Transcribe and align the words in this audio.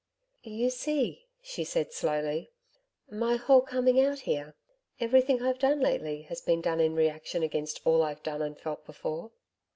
'You 0.41 0.71
see,' 0.71 1.27
she 1.43 1.63
said 1.63 1.93
slowly. 1.93 2.49
'My 3.11 3.35
whole 3.35 3.61
coming 3.61 3.99
out 4.03 4.21
here 4.21 4.55
everything 4.99 5.43
I've 5.43 5.59
done 5.59 5.79
lately, 5.79 6.23
has 6.23 6.41
been 6.41 6.59
done 6.59 6.79
in 6.79 6.95
reaction 6.95 7.43
against 7.43 7.81
all 7.85 8.01
I've 8.01 8.23
done 8.23 8.41
and 8.41 8.57
felt 8.59 8.83
before.' 8.83 9.29